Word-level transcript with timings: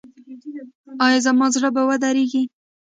ایا 1.05 1.19
زما 1.25 1.45
زړه 1.55 1.69
به 1.75 1.81
ودریږي؟ 1.89 2.43